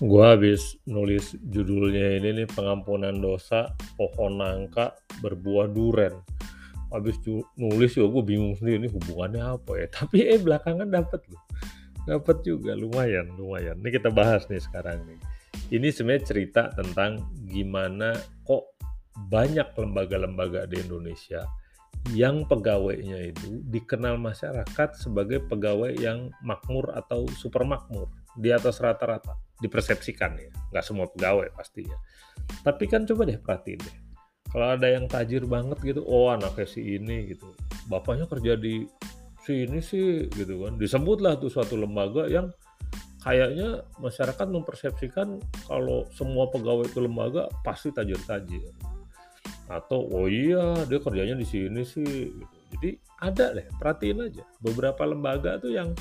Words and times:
Gua 0.00 0.32
habis 0.32 0.80
nulis 0.88 1.36
judulnya 1.52 2.16
ini 2.16 2.32
nih 2.40 2.48
pengampunan 2.48 3.12
dosa 3.20 3.76
pohon 4.00 4.40
nangka 4.40 4.96
berbuah 5.20 5.68
duren. 5.68 6.16
Habis 6.88 7.20
nulis 7.60 8.00
ya 8.00 8.08
gue 8.08 8.24
bingung 8.24 8.56
sendiri 8.56 8.80
ini 8.80 8.88
hubungannya 8.88 9.60
apa 9.60 9.72
ya. 9.76 9.86
Tapi 10.00 10.24
eh 10.24 10.40
belakangan 10.40 10.88
dapat 10.88 11.20
loh. 11.28 11.44
Dapat 12.08 12.36
juga 12.48 12.72
lumayan, 12.72 13.28
lumayan. 13.36 13.76
Ini 13.84 14.00
kita 14.00 14.08
bahas 14.08 14.48
nih 14.48 14.64
sekarang 14.64 15.04
nih. 15.04 15.20
Ini 15.68 15.92
sebenarnya 15.92 16.24
cerita 16.24 16.72
tentang 16.72 17.20
gimana 17.44 18.16
kok 18.48 18.80
banyak 19.28 19.68
lembaga-lembaga 19.76 20.64
di 20.64 20.80
Indonesia 20.80 21.44
yang 22.16 22.48
pegawainya 22.48 23.36
itu 23.36 23.60
dikenal 23.68 24.16
masyarakat 24.16 24.96
sebagai 24.96 25.44
pegawai 25.44 25.92
yang 26.00 26.32
makmur 26.40 26.88
atau 26.96 27.28
super 27.36 27.68
makmur 27.68 28.08
di 28.36 28.50
atas 28.50 28.78
rata-rata. 28.78 29.38
Dipersepsikan 29.60 30.32
ya 30.40 30.50
nggak 30.72 30.84
semua 30.86 31.06
pegawai 31.10 31.52
pastinya 31.52 31.98
tapi 32.62 32.84
kan 32.90 33.06
coba 33.06 33.28
deh 33.28 33.38
perhatiin 33.40 33.80
deh. 33.80 33.96
Kalau 34.50 34.66
ada 34.74 34.90
yang 34.90 35.06
tajir 35.06 35.46
banget 35.46 35.78
gitu 35.78 36.02
oh 36.02 36.34
anaknya 36.34 36.66
si 36.66 36.98
ini 36.98 37.30
gitu. 37.34 37.54
Bapaknya 37.86 38.26
kerja 38.26 38.58
di 38.58 38.82
si 39.46 39.64
ini 39.64 39.78
sih 39.78 40.26
gitu 40.34 40.66
kan. 40.66 40.74
Disebutlah 40.76 41.38
tuh 41.38 41.48
suatu 41.52 41.78
lembaga 41.78 42.26
yang 42.26 42.50
kayaknya 43.22 43.86
masyarakat 44.00 44.46
mempersepsikan 44.50 45.38
kalau 45.68 46.08
semua 46.16 46.50
pegawai 46.50 46.90
itu 46.90 46.98
lembaga 46.98 47.46
pasti 47.62 47.94
tajir-tajir. 47.94 48.74
Atau 49.70 50.10
oh 50.10 50.26
iya 50.26 50.82
dia 50.90 50.98
kerjanya 50.98 51.38
di 51.38 51.46
sini 51.46 51.86
sih 51.86 52.34
gitu. 52.34 52.56
jadi 52.74 52.90
ada 53.22 53.46
deh 53.54 53.66
perhatiin 53.78 54.18
aja. 54.26 54.42
Beberapa 54.58 55.06
lembaga 55.06 55.62
tuh 55.62 55.70
yang 55.78 55.94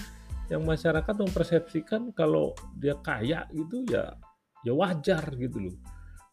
yang 0.50 0.66
masyarakat 0.66 1.16
mempersepsikan 1.16 2.10
kalau 2.18 2.58
dia 2.78 2.98
kaya 3.00 3.46
gitu 3.54 3.86
ya 3.86 4.18
ya 4.66 4.74
wajar 4.76 5.24
gitu 5.38 5.70
loh. 5.70 5.76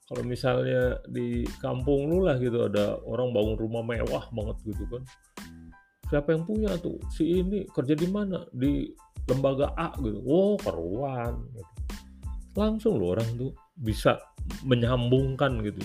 Kalau 0.06 0.22
misalnya 0.22 1.02
di 1.10 1.42
kampung 1.58 2.06
lu 2.06 2.24
lah 2.24 2.38
gitu 2.38 2.70
ada 2.70 2.96
orang 3.04 3.34
bangun 3.34 3.56
rumah 3.58 3.82
mewah 3.82 4.24
banget 4.30 4.56
gitu 4.72 4.84
kan. 4.88 5.02
Siapa 6.06 6.32
yang 6.32 6.46
punya 6.46 6.70
tuh? 6.78 6.96
Si 7.10 7.42
ini 7.42 7.66
kerja 7.66 7.98
di 7.98 8.06
mana? 8.06 8.46
Di 8.54 8.86
lembaga 9.26 9.74
A 9.74 9.90
gitu. 9.98 10.22
Oh 10.24 10.54
keruan 10.56 11.34
gitu. 11.52 11.72
langsung 12.56 12.96
loh 12.96 13.12
orang 13.12 13.28
tuh 13.36 13.52
bisa 13.76 14.16
menyambungkan 14.64 15.60
gitu. 15.60 15.84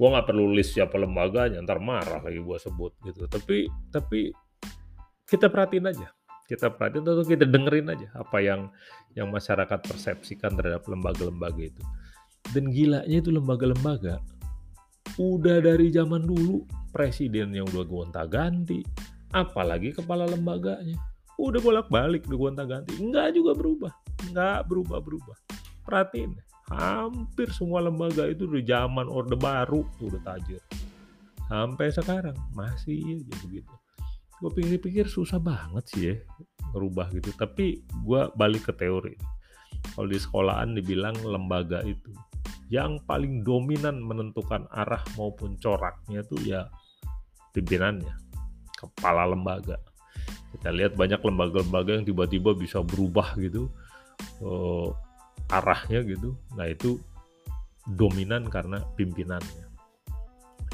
Gue 0.00 0.08
nggak 0.08 0.32
perlu 0.32 0.48
list 0.54 0.72
siapa 0.72 0.96
lembaganya 0.96 1.60
ntar 1.60 1.76
marah 1.82 2.24
lagi 2.24 2.40
gue 2.40 2.56
sebut 2.56 2.96
gitu. 3.04 3.28
Tapi 3.28 3.68
tapi 3.92 4.32
kita 5.26 5.50
perhatiin 5.50 5.90
aja 5.90 6.15
kita 6.46 6.72
perhatiin 6.72 7.02
atau 7.02 7.26
kita 7.26 7.44
dengerin 7.46 7.90
aja 7.92 8.08
apa 8.14 8.38
yang 8.42 8.70
yang 9.18 9.28
masyarakat 9.30 9.82
persepsikan 9.82 10.54
terhadap 10.54 10.86
lembaga-lembaga 10.86 11.62
itu. 11.66 11.82
Dan 12.54 12.70
gilanya 12.70 13.10
itu 13.10 13.34
lembaga-lembaga 13.34 14.22
udah 15.18 15.58
dari 15.62 15.90
zaman 15.90 16.22
dulu 16.22 16.62
presidennya 16.90 17.62
udah 17.62 17.84
gonta 17.86 18.22
ganti 18.28 18.84
apalagi 19.32 19.94
kepala 19.94 20.28
lembaganya 20.28 20.98
udah 21.40 21.60
bolak-balik 21.62 22.26
udah 22.28 22.38
gonta 22.38 22.64
ganti 22.68 23.00
nggak 23.00 23.32
juga 23.32 23.56
berubah 23.56 23.92
nggak 24.28 24.68
berubah 24.68 24.98
berubah 25.00 25.36
perhatiin 25.88 26.36
hampir 26.66 27.46
semua 27.54 27.78
lembaga 27.82 28.26
itu 28.26 28.46
udah 28.50 28.62
zaman 28.66 29.06
orde 29.06 29.38
baru 29.38 29.86
tuh 29.98 30.10
udah 30.10 30.22
tajir. 30.26 30.62
Sampai 31.46 31.94
sekarang 31.94 32.34
masih 32.58 33.22
aja 33.22 33.34
begitu 33.46 33.74
gue 34.36 34.50
pikir-pikir 34.52 35.08
susah 35.08 35.40
banget 35.40 35.84
sih 35.88 36.02
ya 36.12 36.16
ngerubah 36.76 37.08
gitu. 37.16 37.32
Tapi 37.36 37.80
gue 38.04 38.20
balik 38.36 38.68
ke 38.68 38.72
teori. 38.76 39.16
Kalau 39.94 40.08
di 40.08 40.18
sekolahan 40.18 40.76
dibilang 40.76 41.16
lembaga 41.24 41.80
itu 41.86 42.12
yang 42.66 42.98
paling 43.06 43.46
dominan 43.46 44.02
menentukan 44.02 44.66
arah 44.74 45.00
maupun 45.14 45.54
coraknya 45.62 46.26
tuh 46.26 46.42
ya 46.42 46.66
pimpinannya 47.54 48.12
kepala 48.76 49.24
lembaga. 49.24 49.78
Kita 50.52 50.72
lihat 50.72 50.98
banyak 50.98 51.20
lembaga-lembaga 51.20 52.00
yang 52.00 52.04
tiba-tiba 52.04 52.56
bisa 52.56 52.82
berubah 52.82 53.38
gitu 53.38 53.70
uh, 54.42 54.90
arahnya 55.48 56.02
gitu. 56.04 56.34
Nah 56.58 56.66
itu 56.66 56.98
dominan 57.86 58.50
karena 58.50 58.82
pimpinannya. 58.98 59.64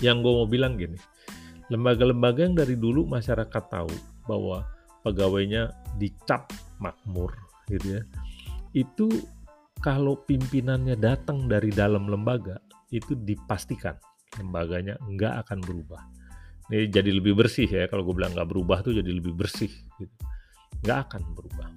Yang 0.00 0.17
gue 0.25 0.33
mau 0.33 0.49
bilang 0.49 0.75
gini 0.81 0.99
lembaga-lembaga 1.72 2.44
yang 2.44 2.56
dari 2.56 2.77
dulu 2.77 3.09
masyarakat 3.09 3.65
tahu 3.72 3.93
bahwa 4.28 4.69
pegawainya 5.00 5.72
dicap 5.97 6.53
makmur 6.77 7.33
gitu 7.72 7.99
ya. 7.99 8.03
Itu 8.77 9.09
kalau 9.81 10.21
pimpinannya 10.21 11.00
datang 11.00 11.49
dari 11.49 11.72
dalam 11.72 12.06
lembaga 12.06 12.61
itu 12.93 13.16
dipastikan 13.16 13.97
lembaganya 14.37 15.00
nggak 15.00 15.49
akan 15.49 15.59
berubah. 15.65 16.03
Ini 16.69 16.88
jadi 16.93 17.11
lebih 17.11 17.34
bersih 17.37 17.66
ya 17.66 17.88
kalau 17.88 18.05
gue 18.05 18.15
bilang 18.15 18.37
nggak 18.37 18.49
berubah 18.49 18.84
tuh 18.84 18.93
jadi 18.93 19.09
lebih 19.09 19.32
bersih 19.32 19.72
gitu. 19.97 20.15
Nggak 20.84 20.99
akan 21.09 21.22
berubah. 21.32 21.69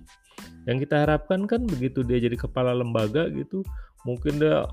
Yang 0.68 0.78
kita 0.88 0.96
harapkan 1.08 1.48
kan 1.48 1.64
begitu 1.64 2.04
dia 2.04 2.20
jadi 2.20 2.36
kepala 2.36 2.76
lembaga 2.76 3.32
gitu 3.32 3.64
mungkin 4.06 4.38
dia 4.38 4.66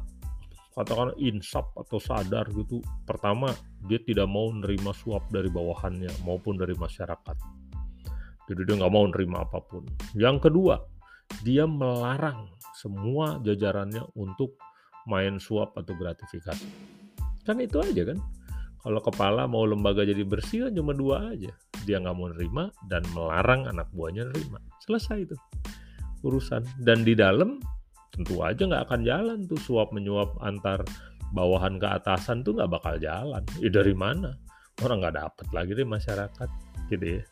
katakan 0.73 1.13
insaf 1.21 1.69
atau 1.77 2.01
sadar 2.01 2.49
gitu 2.53 2.81
pertama 3.05 3.53
dia 3.85 4.01
tidak 4.01 4.29
mau 4.29 4.49
nerima 4.49 4.97
suap 4.97 5.29
dari 5.29 5.53
bawahannya 5.53 6.25
maupun 6.25 6.57
dari 6.57 6.73
masyarakat. 6.77 7.37
Jadi 8.49 8.61
dia 8.67 8.75
nggak 8.81 8.93
mau 8.93 9.05
nerima 9.07 9.45
apa 9.45 9.61
pun. 9.63 9.85
Yang 10.17 10.49
kedua 10.49 10.81
dia 11.41 11.65
melarang 11.65 12.53
semua 12.77 13.41
jajarannya 13.41 14.05
untuk 14.19 14.57
main 15.09 15.41
suap 15.41 15.77
atau 15.77 15.95
gratifikasi. 15.97 16.69
Kan 17.43 17.59
itu 17.61 17.79
aja 17.81 18.13
kan? 18.13 18.19
Kalau 18.83 18.99
kepala 18.99 19.47
mau 19.47 19.63
lembaga 19.63 20.03
jadi 20.03 20.27
bersih 20.27 20.69
kan 20.69 20.73
cuma 20.75 20.93
dua 20.93 21.33
aja. 21.33 21.55
Dia 21.87 22.03
nggak 22.03 22.17
mau 22.19 22.29
nerima 22.35 22.65
dan 22.91 23.07
melarang 23.15 23.71
anak 23.71 23.87
buahnya 23.95 24.27
nerima. 24.31 24.59
Selesai 24.83 25.19
itu 25.23 25.37
urusan. 26.27 26.67
Dan 26.83 27.07
di 27.07 27.15
dalam 27.15 27.63
tentu 28.13 28.45
aja 28.45 28.63
nggak 28.69 28.85
akan 28.89 29.01
jalan 29.03 29.39
tuh. 29.49 29.59
Suap 29.59 29.91
menyuap 29.91 30.37
antar 30.45 30.85
bawahan 31.33 31.81
ke 31.81 31.89
atasan 31.89 32.45
tuh 32.45 32.55
nggak 32.61 32.71
bakal 32.71 32.95
jalan. 33.01 33.43
Ya 33.59 33.71
dari 33.73 33.97
mana? 33.97 34.37
Orang 34.85 35.01
nggak 35.01 35.17
dapet 35.17 35.47
lagi 35.51 35.73
deh 35.73 35.89
masyarakat 35.89 36.49
gitu 36.93 37.07
ya. 37.21 37.25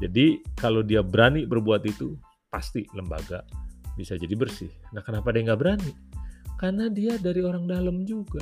Jadi 0.00 0.40
kalau 0.56 0.80
dia 0.80 1.04
berani 1.04 1.44
berbuat 1.44 1.84
itu 1.84 2.16
pasti 2.48 2.88
lembaga 2.96 3.44
bisa 3.94 4.16
jadi 4.16 4.32
bersih. 4.32 4.72
Nah 4.96 5.04
kenapa 5.04 5.28
dia 5.30 5.44
nggak 5.44 5.60
berani? 5.60 5.92
Karena 6.56 6.88
dia 6.88 7.20
dari 7.20 7.44
orang 7.44 7.68
dalam 7.68 8.08
juga. 8.08 8.40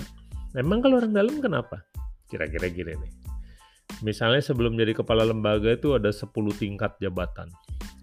Memang 0.54 0.82
kalau 0.82 1.02
orang 1.02 1.12
dalam 1.14 1.42
kenapa? 1.42 1.82
Kira-kira 2.30 2.70
gini 2.70 2.94
nih. 2.94 3.12
Misalnya 4.06 4.38
sebelum 4.38 4.78
jadi 4.78 4.94
kepala 4.94 5.26
lembaga 5.26 5.75
itu 5.75 5.98
ada 5.98 6.14
10 6.14 6.30
tingkat 6.54 6.94
jabatan. 7.02 7.50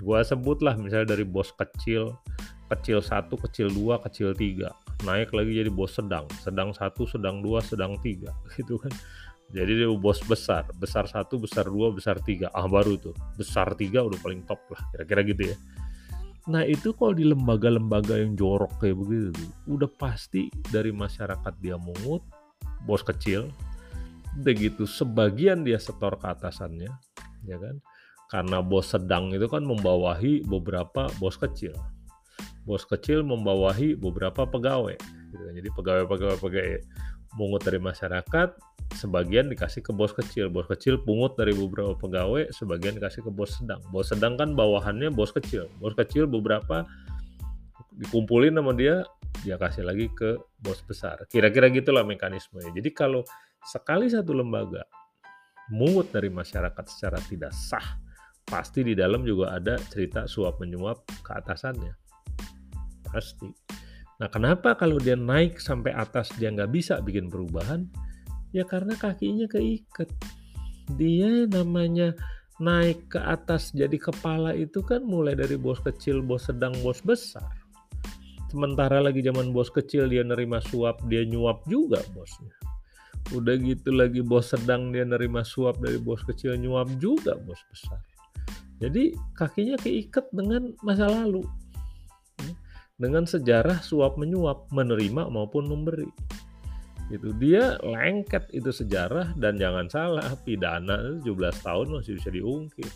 Gua 0.04 0.20
sebutlah 0.28 0.76
misalnya 0.76 1.16
dari 1.16 1.24
bos 1.24 1.56
kecil 1.56 2.12
kecil 2.72 3.00
satu 3.02 3.38
kecil 3.38 3.70
dua 3.70 4.02
kecil 4.02 4.34
tiga. 4.34 4.74
Naik 5.06 5.36
lagi 5.36 5.54
jadi 5.54 5.70
bos 5.70 5.94
sedang. 5.94 6.26
Sedang 6.42 6.74
satu 6.74 7.06
sedang 7.06 7.46
dua 7.46 7.62
sedang 7.62 7.98
tiga. 8.02 8.34
Gitu 8.58 8.82
kan. 8.82 8.92
Jadi 9.54 9.86
dia 9.86 9.90
bos 9.94 10.20
besar. 10.26 10.66
Besar 10.74 11.06
satu 11.06 11.38
besar 11.38 11.70
dua 11.70 11.94
besar 11.94 12.18
tiga. 12.26 12.50
Ah 12.50 12.66
baru 12.66 12.98
tuh. 12.98 13.14
Besar 13.38 13.78
tiga 13.78 14.02
udah 14.02 14.18
paling 14.20 14.42
top 14.50 14.62
lah. 14.74 14.82
Kira-kira 14.90 15.22
gitu 15.22 15.44
ya. 15.54 15.58
Nah 16.50 16.66
itu 16.66 16.94
kalau 16.94 17.14
di 17.14 17.26
lembaga-lembaga 17.26 18.22
yang 18.22 18.38
jorok 18.38 18.78
kayak 18.78 18.98
begitu 19.02 19.46
udah 19.66 19.90
pasti 19.98 20.50
dari 20.70 20.94
masyarakat 20.94 21.54
dia 21.58 21.74
mungut 21.74 22.22
bos 22.86 23.02
kecil 23.02 23.50
begitu 24.46 24.86
sebagian 24.86 25.66
dia 25.66 25.82
setor 25.82 26.18
ke 26.18 26.26
atasannya 26.26 26.90
ya 27.46 27.58
kan. 27.62 27.78
Karena 28.26 28.58
bos 28.66 28.90
sedang 28.90 29.30
itu 29.30 29.46
kan 29.46 29.62
membawahi 29.62 30.46
beberapa 30.50 31.10
bos 31.22 31.38
kecil 31.38 31.78
bos 32.66 32.84
kecil 32.84 33.22
membawahi 33.22 33.94
beberapa 33.94 34.44
pegawai 34.50 34.98
gitu 35.32 35.42
kan. 35.46 35.54
jadi 35.54 35.70
pegawai-pegawai 35.72 36.38
pegawai 36.42 36.82
mungut 37.38 37.62
dari 37.62 37.78
masyarakat 37.78 38.58
sebagian 38.96 39.52
dikasih 39.52 39.84
ke 39.84 39.92
bos 39.92 40.16
kecil. 40.16 40.48
Bos 40.48 40.66
kecil 40.66 41.04
pungut 41.04 41.36
dari 41.36 41.52
beberapa 41.52 41.94
pegawai 42.00 42.50
sebagian 42.56 42.98
dikasih 42.98 43.28
ke 43.28 43.32
bos 43.32 43.60
sedang. 43.60 43.84
Bos 43.92 44.10
sedang 44.10 44.40
kan 44.40 44.56
bawahannya 44.56 45.12
bos 45.12 45.36
kecil. 45.36 45.68
Bos 45.78 45.94
kecil 45.94 46.26
beberapa 46.26 46.88
dikumpulin 47.96 48.56
sama 48.56 48.72
dia 48.76 49.04
dia 49.44 49.60
kasih 49.60 49.84
lagi 49.84 50.08
ke 50.16 50.40
bos 50.64 50.80
besar. 50.88 51.22
Kira-kira 51.28 51.68
gitulah 51.70 52.08
mekanismenya. 52.08 52.72
Jadi 52.72 52.90
kalau 52.96 53.22
sekali 53.68 54.08
satu 54.08 54.32
lembaga 54.32 54.88
mungut 55.74 56.14
dari 56.14 56.30
masyarakat 56.30 56.86
secara 56.86 57.18
tidak 57.26 57.52
sah 57.52 57.98
pasti 58.46 58.86
di 58.86 58.94
dalam 58.94 59.26
juga 59.26 59.58
ada 59.58 59.82
cerita 59.90 60.30
suap 60.30 60.62
menyuap 60.62 61.02
ke 61.26 61.32
atasannya 61.34 62.05
pasti. 63.16 63.48
Nah 64.20 64.28
kenapa 64.28 64.76
kalau 64.76 65.00
dia 65.00 65.16
naik 65.16 65.64
sampai 65.64 65.96
atas 65.96 66.36
dia 66.36 66.52
nggak 66.52 66.72
bisa 66.76 67.00
bikin 67.00 67.32
perubahan? 67.32 67.88
Ya 68.52 68.68
karena 68.68 69.00
kakinya 69.00 69.48
keikat. 69.48 70.12
Dia 71.00 71.48
namanya 71.48 72.12
naik 72.60 73.12
ke 73.12 73.20
atas 73.20 73.76
jadi 73.76 73.96
kepala 74.00 74.56
itu 74.56 74.80
kan 74.84 75.04
mulai 75.04 75.36
dari 75.36 75.60
bos 75.60 75.80
kecil, 75.84 76.24
bos 76.24 76.48
sedang, 76.48 76.72
bos 76.80 77.04
besar. 77.04 77.48
Sementara 78.48 79.04
lagi 79.04 79.20
zaman 79.20 79.52
bos 79.52 79.68
kecil 79.68 80.08
dia 80.08 80.24
nerima 80.24 80.64
suap, 80.64 81.04
dia 81.12 81.28
nyuap 81.28 81.68
juga 81.68 82.00
bosnya. 82.16 82.56
Udah 83.36 83.58
gitu 83.60 83.92
lagi 83.92 84.24
bos 84.24 84.54
sedang 84.54 84.96
dia 84.96 85.04
nerima 85.04 85.44
suap 85.44 85.82
dari 85.84 86.00
bos 86.00 86.24
kecil 86.24 86.56
nyuap 86.56 86.88
juga 87.02 87.36
bos 87.44 87.60
besar. 87.68 88.00
Jadi 88.80 89.16
kakinya 89.36 89.76
keikat 89.80 90.32
dengan 90.32 90.72
masa 90.84 91.12
lalu. 91.12 91.44
Dengan 92.96 93.28
sejarah 93.28 93.84
suap 93.84 94.16
menyuap, 94.16 94.72
menerima 94.72 95.28
maupun 95.28 95.68
memberi. 95.68 96.08
Itu 97.12 97.36
dia 97.38 97.78
lengket 97.84 98.50
itu 98.56 98.72
sejarah 98.72 99.36
dan 99.38 99.60
jangan 99.60 99.86
salah 99.92 100.34
pidana 100.42 101.22
17 101.22 101.28
tahun 101.62 101.88
masih 101.92 102.18
bisa 102.18 102.30
diungkit. 102.32 102.94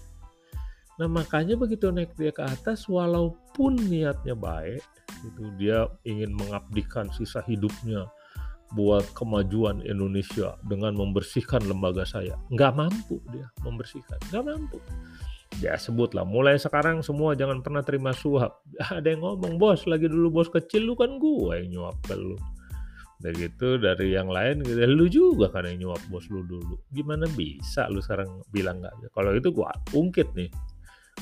Nah 0.99 1.07
makanya 1.07 1.55
begitu 1.55 1.91
naik 1.91 2.11
dia 2.15 2.31
ke 2.31 2.43
atas 2.43 2.87
walaupun 2.87 3.75
niatnya 3.87 4.33
baik, 4.35 4.83
itu 5.23 5.43
dia 5.59 5.87
ingin 6.07 6.31
mengabdikan 6.31 7.11
sisa 7.13 7.43
hidupnya 7.45 8.07
buat 8.73 9.05
kemajuan 9.17 9.81
Indonesia 9.81 10.57
dengan 10.65 10.93
membersihkan 10.93 11.65
lembaga 11.65 12.05
saya. 12.05 12.37
Nggak 12.53 12.73
mampu 12.75 13.17
dia 13.33 13.47
membersihkan, 13.65 14.19
nggak 14.29 14.43
mampu. 14.45 14.77
Ya 15.59 15.75
sebutlah, 15.75 16.23
mulai 16.23 16.56
sekarang 16.56 17.03
semua 17.03 17.35
jangan 17.35 17.59
pernah 17.59 17.83
terima 17.83 18.15
suap. 18.15 18.63
Ada 18.95 19.15
yang 19.15 19.21
ngomong, 19.23 19.59
bos 19.59 19.83
lagi 19.83 20.07
dulu 20.07 20.41
bos 20.41 20.47
kecil 20.47 20.88
lu 20.88 20.95
kan 20.95 21.19
gua 21.19 21.59
yang 21.59 21.79
nyuap 21.79 22.00
ke 22.07 22.15
lu. 22.15 22.39
Gitu 23.19 23.75
dari 23.83 24.15
yang 24.15 24.31
lain 24.31 24.63
gitu, 24.63 24.79
lu 24.88 25.06
juga 25.11 25.51
kan 25.51 25.67
yang 25.67 25.91
nyuap 25.91 26.00
bos 26.07 26.23
lu 26.31 26.47
dulu. 26.47 26.79
Gimana 26.95 27.27
bisa 27.35 27.91
lu 27.91 28.00
sekarang 28.00 28.39
bilang 28.56 28.79
nggak? 28.79 29.11
Kalau 29.11 29.35
itu 29.35 29.51
gua 29.51 29.75
ungkit 29.91 30.31
nih 30.31 30.47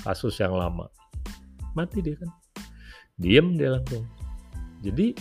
kasus 0.06 0.38
yang 0.38 0.54
lama. 0.54 0.86
Mati 1.74 2.06
dia 2.06 2.14
kan 2.18 2.30
diem 3.18 3.58
dia 3.58 3.74
langsung 3.74 4.06
jadi 4.86 5.18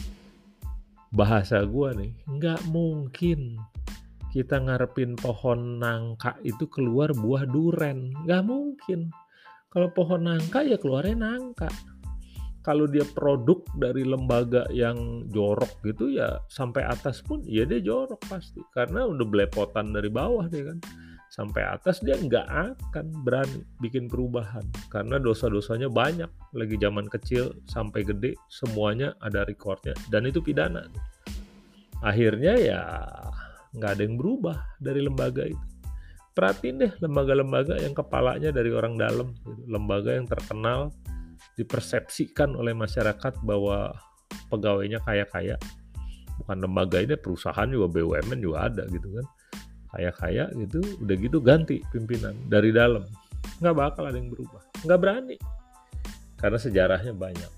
bahasa 1.17 1.65
gua 1.65 1.97
nih 1.97 2.13
nggak 2.29 2.69
mungkin 2.69 3.57
kita 4.33 4.61
ngarepin 4.61 5.15
pohon 5.17 5.81
nangka 5.81 6.37
itu 6.43 6.67
keluar 6.69 7.15
buah 7.15 7.47
duren. 7.49 8.13
Nggak 8.27 8.43
mungkin. 8.45 9.11
Kalau 9.71 9.93
pohon 9.93 10.27
nangka 10.27 10.65
ya 10.65 10.81
keluarnya 10.81 11.17
nangka. 11.17 11.69
Kalau 12.65 12.91
dia 12.91 13.07
produk 13.07 13.63
dari 13.79 14.03
lembaga 14.03 14.67
yang 14.75 15.31
jorok 15.31 15.87
gitu 15.87 16.11
ya 16.11 16.43
sampai 16.51 16.83
atas 16.83 17.23
pun 17.23 17.39
ya 17.47 17.63
dia 17.63 17.79
jorok 17.79 18.19
pasti. 18.27 18.59
Karena 18.75 19.07
udah 19.07 19.27
belepotan 19.27 19.95
dari 19.95 20.11
bawah 20.11 20.51
dia 20.51 20.75
kan. 20.75 20.79
Sampai 21.31 21.63
atas 21.63 22.01
dia 22.03 22.17
nggak 22.17 22.47
akan 22.49 23.07
berani 23.23 23.63
bikin 23.79 24.11
perubahan. 24.11 24.67
Karena 24.91 25.21
dosa-dosanya 25.23 25.87
banyak. 25.87 26.29
Lagi 26.57 26.75
zaman 26.81 27.07
kecil 27.07 27.55
sampai 27.71 28.03
gede 28.03 28.35
semuanya 28.51 29.15
ada 29.23 29.47
recordnya. 29.47 29.95
Dan 30.11 30.27
itu 30.27 30.43
pidana. 30.43 30.89
Akhirnya 32.03 32.55
ya 32.61 32.81
nggak 33.77 33.91
ada 33.97 34.03
yang 34.03 34.17
berubah 34.17 34.57
dari 34.81 35.05
lembaga 35.05 35.45
itu. 35.45 35.65
Perhatiin 36.37 36.77
deh 36.77 36.93
lembaga-lembaga 37.01 37.81
yang 37.81 37.97
kepalanya 37.97 38.53
dari 38.53 38.69
orang 38.69 39.01
dalam 39.01 39.33
gitu. 39.41 39.57
lembaga 39.73 40.13
yang 40.13 40.29
terkenal 40.29 40.93
dipersepsikan 41.57 42.53
oleh 42.53 42.77
masyarakat 42.77 43.41
bahwa 43.41 43.97
pegawainya 44.53 45.01
kaya-kaya. 45.01 45.57
Bukan 46.37 46.61
lembaga 46.61 47.01
ini 47.01 47.17
perusahaan 47.17 47.65
juga 47.65 47.89
BUMN 47.89 48.41
juga 48.45 48.69
ada 48.69 48.85
gitu 48.93 49.09
kan. 49.17 49.27
Kaya-kaya 49.97 50.53
gitu 50.61 50.85
udah 51.01 51.17
gitu 51.17 51.39
ganti 51.41 51.81
pimpinan 51.89 52.37
dari 52.53 52.69
dalam. 52.69 53.09
Nggak 53.65 53.77
bakal 53.77 54.05
ada 54.05 54.21
yang 54.21 54.29
berubah. 54.29 54.61
Nggak 54.85 55.01
berani. 55.01 55.37
Karena 56.37 56.59
sejarahnya 56.61 57.17
banyak. 57.17 57.53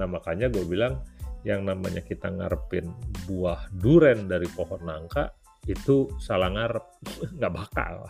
Nah 0.00 0.08
makanya 0.08 0.48
gue 0.48 0.64
bilang 0.64 1.04
yang 1.44 1.68
namanya 1.68 2.00
kita 2.00 2.32
ngarepin 2.32 2.88
buah 3.28 3.68
duren 3.76 4.24
dari 4.24 4.48
pohon 4.56 4.80
nangka 4.80 5.28
itu 5.68 6.08
salah 6.20 6.52
ngarep 6.52 6.84
nggak 7.40 7.52
bakal 7.54 8.08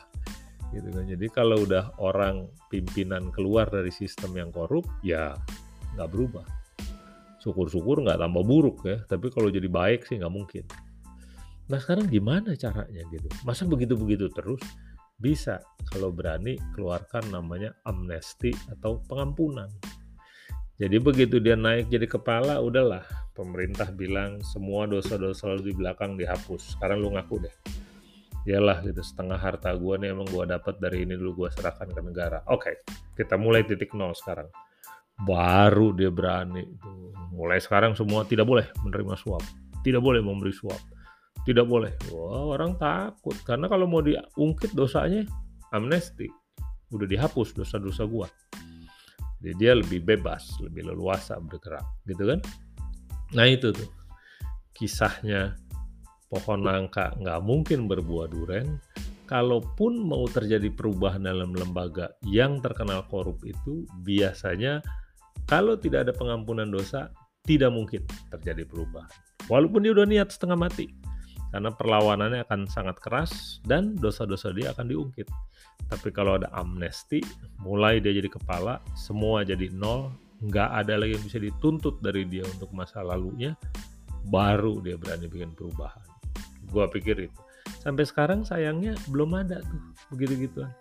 gitu 0.74 0.90
kan 0.90 1.04
jadi 1.06 1.26
kalau 1.30 1.62
udah 1.62 1.94
orang 2.02 2.50
pimpinan 2.66 3.30
keluar 3.30 3.70
dari 3.70 3.94
sistem 3.94 4.34
yang 4.34 4.50
korup 4.50 4.84
ya 5.06 5.38
nggak 5.94 6.10
berubah 6.10 6.46
syukur-syukur 7.38 8.02
nggak 8.02 8.18
tambah 8.18 8.42
buruk 8.42 8.82
ya 8.82 8.98
tapi 9.06 9.30
kalau 9.30 9.52
jadi 9.52 9.70
baik 9.70 10.02
sih 10.08 10.18
nggak 10.18 10.34
mungkin 10.34 10.66
Nah 11.64 11.80
sekarang 11.80 12.12
gimana 12.12 12.52
caranya 12.60 13.02
gitu? 13.08 13.28
Masa 13.48 13.64
begitu-begitu 13.64 14.28
terus? 14.36 14.60
Bisa 15.16 15.62
kalau 15.88 16.12
berani 16.12 16.60
keluarkan 16.76 17.32
namanya 17.32 17.72
amnesti 17.88 18.52
atau 18.68 19.00
pengampunan. 19.08 19.70
Jadi 20.74 20.96
begitu 20.98 21.38
dia 21.38 21.54
naik 21.54 21.86
jadi 21.86 22.06
kepala, 22.10 22.58
udahlah 22.58 23.06
pemerintah 23.34 23.90
bilang 23.94 24.42
semua 24.42 24.90
dosa-dosa 24.90 25.54
lu 25.54 25.62
di 25.62 25.70
belakang 25.70 26.18
dihapus. 26.18 26.74
Sekarang 26.74 26.98
lu 26.98 27.14
ngaku 27.14 27.46
deh. 27.46 27.54
Yalah 28.44 28.84
gitu 28.84 29.00
setengah 29.00 29.40
harta 29.40 29.72
gue 29.72 29.94
nih 30.02 30.12
emang 30.12 30.28
gue 30.28 30.44
dapat 30.44 30.76
dari 30.76 31.06
ini 31.06 31.16
dulu 31.16 31.46
gue 31.46 31.48
serahkan 31.54 31.88
ke 31.88 32.00
negara. 32.02 32.42
Oke, 32.50 32.74
okay, 32.74 32.74
kita 33.16 33.38
mulai 33.38 33.62
titik 33.64 33.94
nol 33.96 34.12
sekarang. 34.12 34.50
Baru 35.22 35.94
dia 35.94 36.10
berani. 36.10 36.66
Mulai 37.32 37.62
sekarang 37.62 37.94
semua 37.96 38.26
tidak 38.26 38.44
boleh 38.44 38.66
menerima 38.82 39.14
suap, 39.16 39.42
tidak 39.86 40.02
boleh 40.02 40.20
memberi 40.20 40.52
suap 40.52 40.82
tidak 41.44 41.68
boleh. 41.68 41.92
Wah, 42.10 42.56
orang 42.56 42.80
takut 42.80 43.36
karena 43.44 43.68
kalau 43.68 43.84
mau 43.84 44.00
diungkit 44.00 44.72
dosanya 44.72 45.28
amnesti, 45.70 46.26
udah 46.90 47.04
dihapus 47.04 47.52
dosa-dosa 47.52 48.08
gua. 48.08 48.26
Jadi 49.44 49.60
dia 49.60 49.76
lebih 49.76 50.00
bebas, 50.00 50.56
lebih 50.64 50.88
leluasa 50.88 51.36
bergerak, 51.36 51.84
gitu 52.08 52.32
kan? 52.32 52.40
Nah 53.36 53.44
itu 53.44 53.76
tuh 53.76 53.92
kisahnya 54.72 55.52
pohon 56.32 56.64
nangka 56.64 57.12
nggak 57.20 57.40
mungkin 57.44 57.84
berbuah 57.84 58.32
duren. 58.32 58.80
Kalaupun 59.28 60.04
mau 60.04 60.24
terjadi 60.28 60.68
perubahan 60.72 61.28
dalam 61.28 61.52
lembaga 61.52 62.12
yang 62.24 62.60
terkenal 62.64 63.04
korup 63.08 63.40
itu, 63.44 63.84
biasanya 64.04 64.80
kalau 65.44 65.76
tidak 65.76 66.08
ada 66.08 66.12
pengampunan 66.16 66.68
dosa, 66.68 67.12
tidak 67.44 67.72
mungkin 67.72 68.04
terjadi 68.32 68.64
perubahan. 68.64 69.12
Walaupun 69.48 69.84
dia 69.84 69.92
udah 69.92 70.08
niat 70.08 70.28
setengah 70.32 70.56
mati 70.56 70.88
karena 71.54 71.70
perlawanannya 71.70 72.42
akan 72.50 72.66
sangat 72.66 72.98
keras 72.98 73.62
dan 73.62 73.94
dosa-dosa 73.94 74.50
dia 74.50 74.74
akan 74.74 74.90
diungkit. 74.90 75.30
Tapi 75.86 76.10
kalau 76.10 76.34
ada 76.34 76.50
amnesti, 76.50 77.22
mulai 77.62 78.02
dia 78.02 78.10
jadi 78.10 78.26
kepala, 78.26 78.82
semua 78.98 79.46
jadi 79.46 79.70
nol, 79.70 80.10
nggak 80.42 80.70
ada 80.82 80.98
lagi 80.98 81.14
yang 81.14 81.22
bisa 81.22 81.38
dituntut 81.38 82.02
dari 82.02 82.26
dia 82.26 82.42
untuk 82.42 82.74
masa 82.74 83.06
lalunya, 83.06 83.54
baru 84.26 84.82
dia 84.82 84.98
berani 84.98 85.30
bikin 85.30 85.54
perubahan. 85.54 86.02
Gua 86.74 86.90
pikir 86.90 87.30
itu. 87.30 87.40
Sampai 87.78 88.02
sekarang 88.02 88.42
sayangnya 88.42 88.98
belum 89.14 89.46
ada 89.46 89.62
tuh 89.62 89.94
begitu-gituan. 90.10 90.74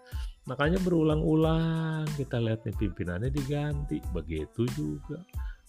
Makanya 0.50 0.82
berulang-ulang 0.82 2.10
kita 2.18 2.42
lihat 2.42 2.66
nih 2.66 2.74
pimpinannya 2.82 3.30
diganti, 3.30 4.02
begitu 4.10 4.66
juga. 4.74 5.22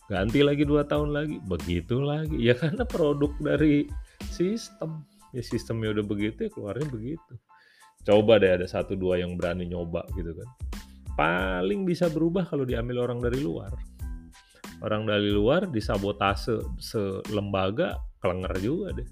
Ganti 0.08 0.40
lagi 0.40 0.64
dua 0.64 0.88
tahun 0.88 1.12
lagi, 1.12 1.44
begitu 1.44 2.00
lagi. 2.00 2.40
Ya 2.40 2.56
karena 2.56 2.88
produk 2.88 3.36
dari 3.36 3.84
sistem. 4.34 5.06
Ya 5.30 5.42
sistemnya 5.42 5.94
udah 5.94 6.04
begitu 6.06 6.46
ya 6.46 6.50
keluarnya 6.50 6.86
begitu. 6.90 7.32
Coba 8.02 8.42
deh 8.42 8.58
ada 8.60 8.66
satu 8.66 8.98
dua 8.98 9.22
yang 9.22 9.38
berani 9.38 9.70
nyoba 9.70 10.02
gitu 10.18 10.34
kan. 10.34 10.48
Paling 11.14 11.86
bisa 11.86 12.10
berubah 12.10 12.44
kalau 12.44 12.66
diambil 12.66 13.06
orang 13.06 13.22
dari 13.22 13.38
luar. 13.38 13.70
Orang 14.82 15.06
dari 15.06 15.30
luar 15.30 15.70
disabotase 15.70 16.60
selembaga 16.82 17.96
kelenger 18.18 18.54
juga 18.60 18.88
deh. 18.98 19.08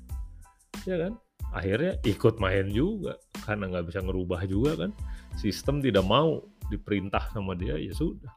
Ya 0.85 0.99
kan? 1.09 1.15
Akhirnya 1.55 1.97
ikut 2.05 2.43
main 2.43 2.69
juga 2.69 3.17
karena 3.47 3.71
nggak 3.73 3.87
bisa 3.89 4.01
ngerubah 4.03 4.41
juga 4.45 4.73
kan. 4.87 4.91
Sistem 5.39 5.81
tidak 5.81 6.05
mau 6.05 6.43
diperintah 6.69 7.33
sama 7.33 7.57
dia 7.57 7.79
ya 7.81 7.95
sudah. 7.95 8.29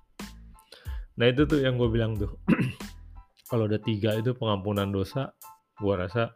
Nah 1.16 1.26
itu 1.32 1.44
tuh 1.48 1.60
yang 1.64 1.76
gue 1.76 1.90
bilang 1.92 2.16
tuh. 2.16 2.32
Kalau 3.50 3.68
ada 3.68 3.80
tiga 3.80 4.16
itu 4.16 4.36
pengampunan 4.36 4.92
dosa 4.92 5.32
gue 5.80 5.96
rasa 5.96 6.32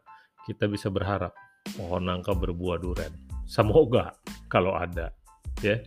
kita 0.50 0.66
bisa 0.66 0.90
berharap 0.90 1.30
pohon 1.78 2.10
nangka 2.10 2.34
berbuah 2.34 2.82
duren. 2.82 3.14
Semoga 3.46 4.18
kalau 4.50 4.74
ada, 4.74 5.14
ya. 5.62 5.78